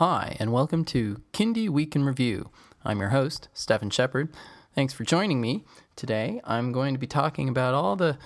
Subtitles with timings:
[0.00, 2.48] Hi, and welcome to Kindie Week in Review.
[2.86, 4.32] I'm your host, Stefan Shepherd.
[4.74, 5.66] Thanks for joining me.
[5.94, 8.16] Today, I'm going to be talking about all the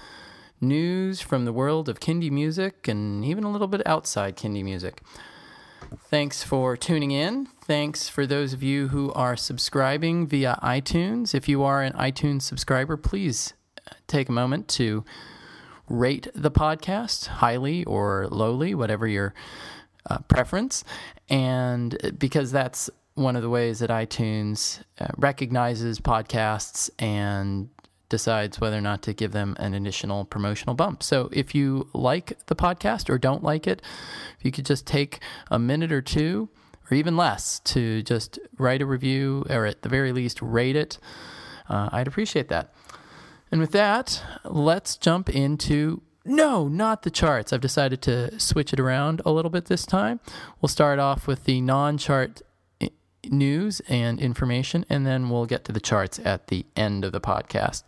[0.61, 5.03] news from the world of Kindie music and even a little bit outside Kindie music.
[6.09, 7.47] Thanks for tuning in.
[7.65, 11.35] Thanks for those of you who are subscribing via iTunes.
[11.35, 13.53] If you are an iTunes subscriber, please
[13.91, 15.05] uh, take a moment to
[15.89, 19.35] rate the podcast highly or lowly, whatever your
[20.09, 20.85] uh, preference.
[21.29, 27.69] And because that's one of the ways that iTunes uh, recognizes podcasts and
[28.09, 31.03] decides whether or not to give them an additional promotional bump.
[31.03, 33.83] So if you like the podcast or don't like it,
[34.39, 36.49] if you could just take a minute or two
[36.91, 40.99] or even less to just write a review or at the very least rate it,
[41.69, 42.75] uh, I'd appreciate that.
[43.51, 47.53] And with that, let's jump into no, not the charts.
[47.53, 50.21] I've decided to switch it around a little bit this time.
[50.61, 52.41] We'll start off with the non chart
[52.81, 52.89] eh,
[53.29, 57.21] news and information, and then we'll get to the charts at the end of the
[57.21, 57.83] podcast.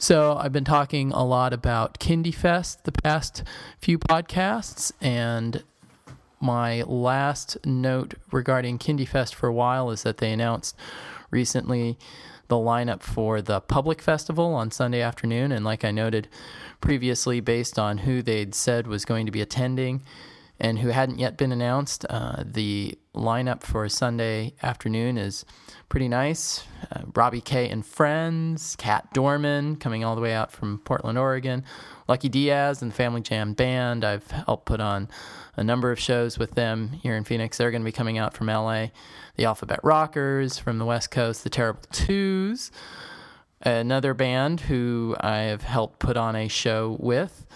[0.00, 3.42] So, I've been talking a lot about KindieFest the past
[3.80, 5.64] few podcasts, and
[6.40, 10.76] my last note regarding KindieFest for a while is that they announced
[11.30, 11.98] recently
[12.48, 15.52] the lineup for the public festival on Sunday afternoon.
[15.52, 16.28] And like I noted
[16.80, 20.02] previously, based on who they'd said was going to be attending
[20.60, 25.44] and who hadn't yet been announced, uh, the lineup for Sunday afternoon is
[25.88, 26.64] pretty nice.
[26.90, 31.64] Uh, Robbie K and Friends, Kat Dorman coming all the way out from Portland, Oregon,
[32.08, 34.04] Lucky Diaz and the Family Jam Band.
[34.04, 35.08] I've helped put on
[35.56, 37.56] a number of shows with them here in Phoenix.
[37.58, 38.88] They're going to be coming out from LA.
[39.36, 42.72] The Alphabet Rockers from the West Coast, the Terrible Twos,
[43.62, 47.46] another band who I have helped put on a show with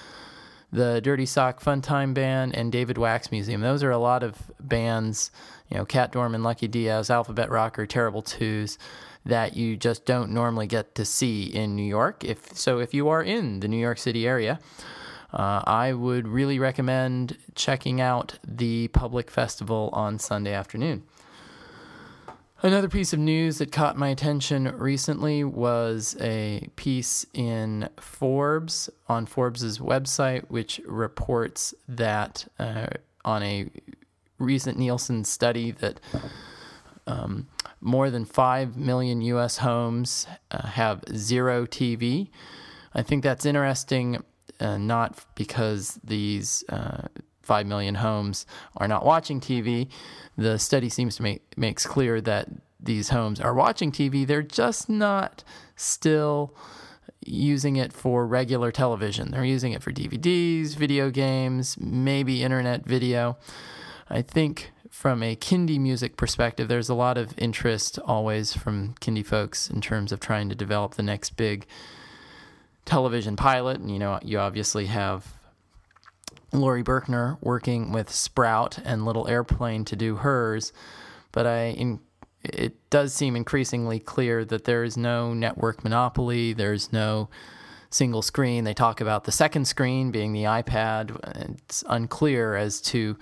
[0.73, 3.61] the Dirty Sock Fun Time Band, and David Wax Museum.
[3.61, 5.31] Those are a lot of bands,
[5.71, 8.79] you know, Kat Dorman, Lucky Diaz, Alphabet Rocker, Terrible Twos,
[9.25, 12.25] that you just don't normally get to see in New York.
[12.25, 14.59] If so, if you are in the New York City area,
[15.33, 21.05] uh, I would really recommend checking out the public festival on Sunday afternoon.
[22.65, 29.27] Another piece of news that caught my attention recently was a piece in Forbes on
[29.27, 32.87] Forbes's website, which reports that uh,
[33.25, 33.69] on a
[34.39, 35.99] recent Nielsen study that
[37.09, 37.49] um,
[37.81, 39.57] more than 5 million U.S.
[39.57, 42.29] homes uh, have zero TV.
[42.95, 44.23] I think that's interesting,
[44.61, 47.09] uh, not because these uh,
[47.43, 49.89] 5 million homes are not watching TV.
[50.37, 52.49] The study seems to make makes clear that
[52.81, 54.27] these homes are watching TV.
[54.27, 55.45] They're just not
[55.77, 56.55] still
[57.25, 59.31] using it for regular television.
[59.31, 63.37] They're using it for DVDs, video games, maybe internet video.
[64.11, 69.25] I think from a Kindie music perspective, there's a lot of interest always from Kindie
[69.25, 71.67] folks in terms of trying to develop the next big
[72.85, 73.81] television pilot.
[73.81, 75.33] And, you know, you obviously have
[76.53, 80.73] Laurie Berkner working with Sprout and Little Airplane to do hers,
[81.33, 82.01] but I in,
[82.45, 86.53] it does seem increasingly clear that there is no network monopoly.
[86.53, 87.29] There's no
[87.91, 88.65] single screen.
[88.65, 91.17] They talk about the second screen being the iPad.
[91.59, 93.17] It's unclear as to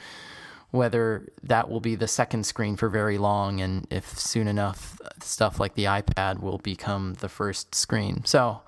[0.71, 5.59] whether that will be the second screen for very long and if soon enough stuff
[5.59, 8.25] like the iPad will become the first screen.
[8.25, 8.61] So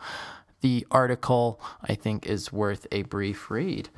[0.60, 3.88] the article, I think, is worth a brief read.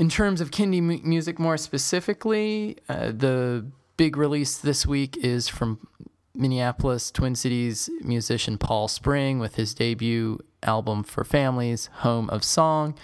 [0.00, 3.66] In terms of Kindie mu- music more specifically, uh, the
[3.98, 5.86] big release this week is from
[6.34, 12.94] Minneapolis, Twin Cities musician Paul Spring with his debut album for families, Home of Song.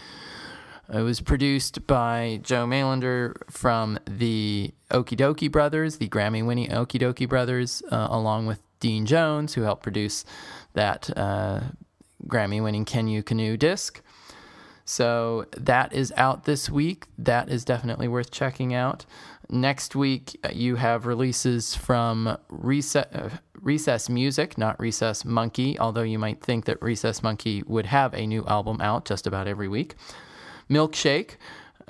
[0.91, 6.99] It was produced by Joe Mailander from the Okee Dokee Brothers, the Grammy winning Okee
[6.99, 10.25] Dokee Brothers, uh, along with Dean Jones, who helped produce
[10.73, 11.61] that uh,
[12.27, 14.01] Grammy winning Can You Canoe disc.
[14.89, 17.07] So that is out this week.
[17.19, 19.05] That is definitely worth checking out.
[19.51, 23.31] Next week, uh, you have releases from Recess, uh,
[23.61, 28.29] Recess Music, not Recess Monkey, although you might think that Recess Monkey would have a
[28.29, 29.97] new album out just about every week.
[30.71, 31.37] Milkshake,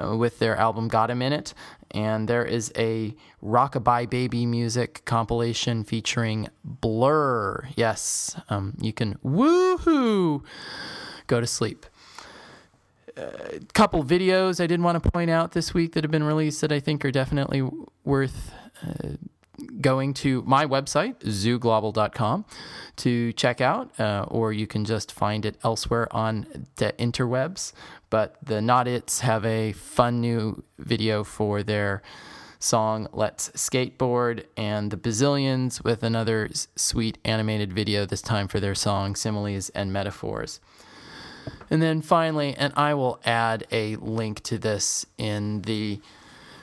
[0.03, 1.53] uh, with their album Got a Minute,
[1.91, 7.69] and there is a Rockabye Baby music compilation featuring Blur.
[7.77, 10.43] Yes, um, you can woohoo
[11.27, 11.85] go to sleep
[13.17, 16.61] a couple videos I did want to point out this week that have been released
[16.61, 17.69] that I think are definitely
[18.05, 18.53] worth
[18.87, 19.17] uh,
[19.81, 22.45] going to my website, zooglobal.com,
[22.97, 27.73] to check out, uh, or you can just find it elsewhere on the interwebs.
[28.11, 32.03] But the Not Its have a fun new video for their
[32.59, 38.75] song Let's Skateboard, and the Bazillions with another sweet animated video, this time for their
[38.75, 40.61] song Similes and Metaphors.
[41.71, 46.01] And then finally, and I will add a link to this in the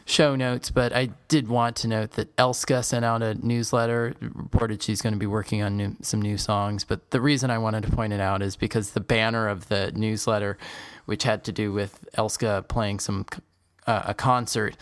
[0.05, 4.83] show notes, but I did want to note that Elska sent out a newsletter, reported
[4.83, 6.83] she's going to be working on new, some new songs.
[6.83, 9.91] But the reason I wanted to point it out is because the banner of the
[9.95, 10.57] newsletter,
[11.05, 13.25] which had to do with Elska playing some
[13.87, 14.77] uh, a concert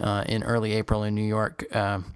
[0.00, 1.64] uh, in early April in New York.
[1.74, 2.14] Um,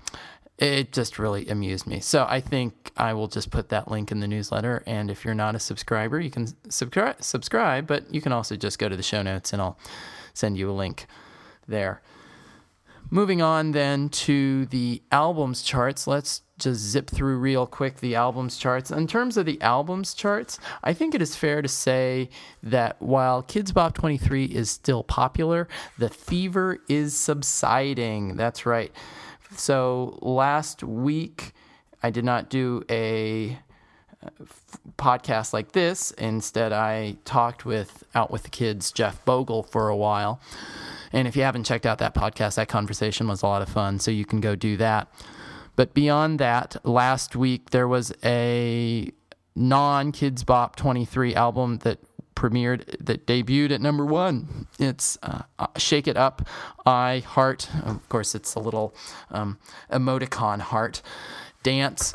[0.59, 2.01] it just really amused me.
[2.01, 4.83] So I think I will just put that link in the newsletter.
[4.87, 8.79] And if you're not a subscriber, you can subscribe, subscribe, but you can also just
[8.79, 9.79] go to the show notes and I'll
[10.33, 11.07] send you a link
[11.69, 12.01] there.
[13.09, 18.57] Moving on then to the albums charts, let's just zip through real quick the albums
[18.57, 18.91] charts.
[18.91, 22.31] In terms of the albums charts, I think it is fair to say
[22.65, 25.69] that while Kidz Bop 23 is still popular,
[25.99, 28.37] the fever is subsiding.
[28.37, 28.91] That's right.
[29.59, 31.53] So last week,
[32.03, 33.59] I did not do a
[34.23, 34.29] uh,
[34.99, 36.11] podcast like this.
[36.13, 40.41] Instead, I talked with Out with the Kids, Jeff Bogle, for a while.
[41.13, 43.99] And if you haven't checked out that podcast, that conversation was a lot of fun.
[43.99, 45.09] So you can go do that.
[45.75, 49.11] But beyond that, last week there was a
[49.55, 51.99] non Kidz Bop 23 album that
[52.37, 54.69] premiered, that debuted at number one.
[54.79, 56.47] It's uh, uh, Shake It Up,
[56.85, 57.69] I Heart.
[57.85, 58.95] Of course, it's a little
[59.31, 59.59] um,
[59.91, 61.03] emoticon heart
[61.65, 62.15] dance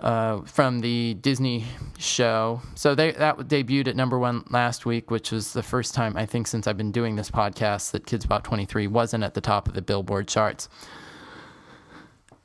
[0.00, 1.64] uh, from the Disney
[1.98, 2.62] show.
[2.74, 6.26] So they that debuted at number one last week, which was the first time I
[6.26, 9.68] think since I've been doing this podcast that Kidz Bop 23 wasn't at the top
[9.68, 10.68] of the Billboard charts.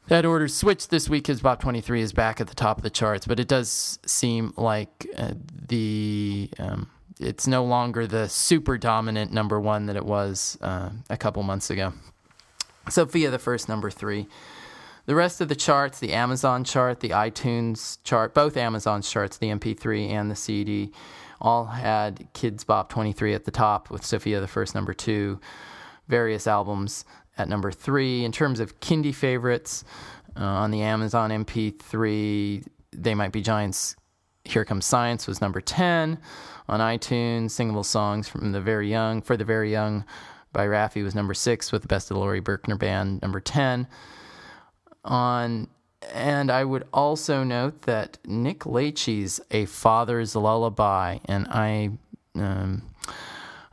[0.09, 1.25] That order switched this week.
[1.25, 4.55] Kidz Bop 23 is back at the top of the charts, but it does seem
[4.57, 5.33] like uh,
[5.67, 6.89] the um,
[7.19, 11.69] it's no longer the super dominant number one that it was uh, a couple months
[11.69, 11.93] ago.
[12.89, 14.25] Sofia, the first number three.
[15.05, 19.49] The rest of the charts, the Amazon chart, the iTunes chart, both Amazon charts, the
[19.49, 20.91] MP3 and the CD,
[21.39, 25.39] all had Kidz Bop 23 at the top, with Sofia the first number two,
[26.07, 27.05] various albums
[27.39, 28.25] at number three.
[28.25, 29.83] In terms of Kindie favorites,
[30.35, 33.95] uh, on the Amazon MP3, They Might Be Giants,
[34.45, 36.19] Here Comes Science was number 10.
[36.67, 40.05] On iTunes, Singable Songs from the Very Young, For the Very Young
[40.51, 43.87] by Raffi was number six, with the Best of the Laurie Berkner Band, number 10
[45.05, 45.67] on
[46.13, 51.91] and I would also note that Nick Lachey's A Father's Lullaby, and I,
[52.35, 52.83] um,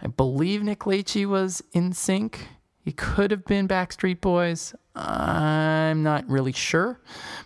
[0.03, 2.39] I believe Nick Lachey was NSYNC.
[2.87, 4.73] He could have been Backstreet Boys.
[4.95, 7.01] I'm not really sure,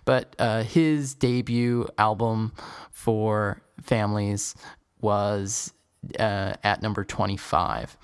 [0.04, 2.52] but uh, his debut album
[2.90, 4.54] for families
[5.00, 5.72] was
[6.18, 7.96] uh, at number 25.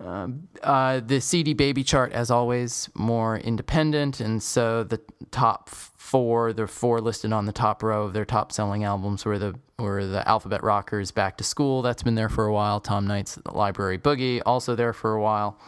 [0.00, 6.54] Um, uh, the CD Baby chart, as always, more independent, and so the top four,
[6.54, 10.06] the four listed on the top row of their top selling albums were the were
[10.06, 12.80] the Alphabet Rockers, Back to School, that's been there for a while.
[12.80, 15.58] Tom Knight's Library Boogie, also there for a while.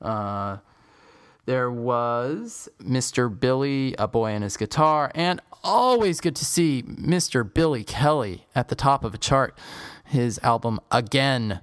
[0.00, 0.58] Uh,
[1.46, 3.28] there was Mr.
[3.38, 7.42] Billy, A Boy and His Guitar, and always good to see Mr.
[7.52, 9.58] Billy Kelly at the top of a chart.
[10.04, 11.60] His album Again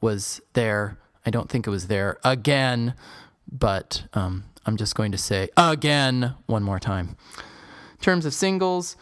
[0.00, 0.98] was there
[1.28, 2.94] I don't think it was there again,
[3.52, 7.18] but um, I'm just going to say again one more time.
[7.36, 8.96] In terms of singles,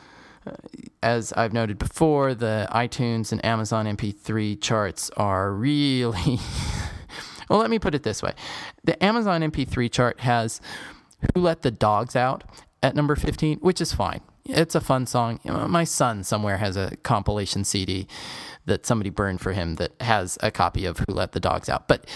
[0.45, 0.57] uh,
[1.05, 6.41] as I've noted before, the iTunes and Amazon MP3 charts are really.
[7.49, 8.33] well, let me put it this way
[8.85, 10.61] the Amazon MP3 chart has
[11.35, 12.45] Who Let the Dogs Out
[12.83, 14.21] at number 15, which is fine.
[14.45, 15.41] It's a fun song.
[15.45, 18.07] My son somewhere has a compilation CD
[18.67, 21.89] that somebody burned for him that has a copy of Who Let the Dogs Out.
[21.89, 22.07] But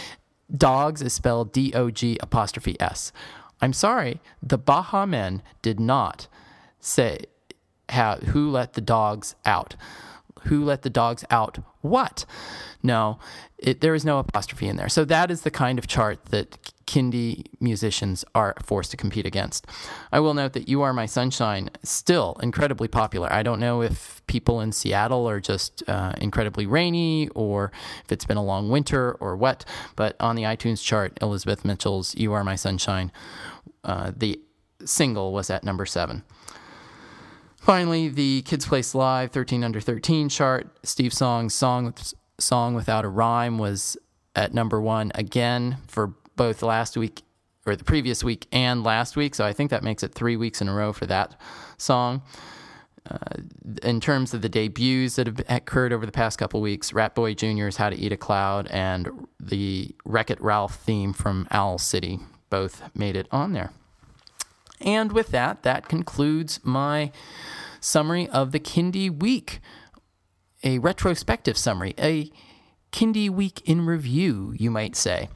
[0.54, 3.12] dogs is spelled D O G apostrophe S.
[3.60, 6.28] I'm sorry, the Baha Men did not
[6.78, 7.24] say
[7.88, 9.74] how, Who Let the Dogs Out.
[10.44, 11.58] Who let the dogs out?
[11.80, 12.24] What?
[12.82, 13.18] No,
[13.58, 14.88] it, there is no apostrophe in there.
[14.88, 16.56] So that is the kind of chart that
[16.86, 19.66] Kindie musicians are forced to compete against.
[20.10, 23.32] I will note that You Are My Sunshine still incredibly popular.
[23.32, 27.70] I don't know if people in Seattle are just uh, incredibly rainy or
[28.04, 32.16] if it's been a long winter or what, but on the iTunes chart, Elizabeth Mitchell's
[32.16, 33.12] You Are My Sunshine,
[33.84, 34.40] uh, the
[34.84, 36.24] single was at number seven.
[37.60, 41.94] Finally, the Kids Place Live 13 Under 13 chart, Steve Song's song,
[42.38, 43.98] song Without a Rhyme was
[44.34, 47.22] at number one again for both last week
[47.66, 49.34] or the previous week and last week.
[49.34, 51.38] So I think that makes it three weeks in a row for that
[51.76, 52.22] song.
[53.10, 53.18] Uh,
[53.82, 57.34] in terms of the debuts that have occurred over the past couple weeks, Rat Boy
[57.34, 62.20] Jr.'s How to Eat a Cloud and the Wreck It Ralph theme from Owl City
[62.48, 63.70] both made it on there.
[64.80, 67.12] And with that, that concludes my
[67.80, 69.60] summary of the Kindie Week,
[70.62, 72.30] a retrospective summary, a
[72.92, 75.28] Kindie Week in review, you might say.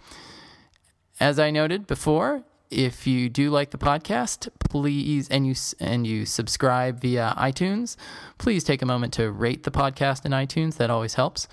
[1.20, 6.26] As I noted before, if you do like the podcast, please and you and you
[6.26, 7.96] subscribe via iTunes,
[8.38, 10.76] please take a moment to rate the podcast in iTunes.
[10.76, 11.46] That always helps.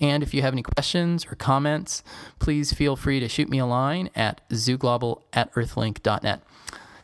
[0.00, 2.02] And if you have any questions or comments,
[2.38, 6.42] please feel free to shoot me a line at zooglobal at earthlink.net.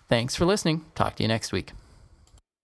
[0.08, 0.84] Thanks for listening.
[0.94, 1.72] Talk to you next week.